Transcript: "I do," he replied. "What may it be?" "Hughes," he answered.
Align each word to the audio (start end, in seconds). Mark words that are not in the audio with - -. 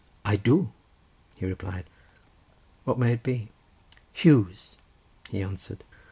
"I 0.25 0.35
do," 0.35 0.71
he 1.35 1.45
replied. 1.45 1.85
"What 2.85 2.97
may 2.97 3.13
it 3.13 3.21
be?" 3.21 3.49
"Hughes," 4.11 4.75
he 5.29 5.43
answered. 5.43 5.83